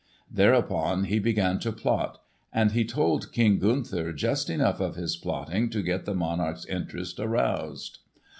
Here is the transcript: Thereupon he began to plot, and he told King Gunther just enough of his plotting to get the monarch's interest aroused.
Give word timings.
Thereupon 0.31 1.03
he 1.03 1.19
began 1.19 1.59
to 1.59 1.71
plot, 1.71 2.17
and 2.51 2.71
he 2.71 2.83
told 2.85 3.31
King 3.31 3.59
Gunther 3.59 4.13
just 4.13 4.49
enough 4.49 4.79
of 4.79 4.95
his 4.95 5.15
plotting 5.15 5.69
to 5.69 5.83
get 5.83 6.05
the 6.05 6.15
monarch's 6.15 6.65
interest 6.65 7.19
aroused. 7.19 7.99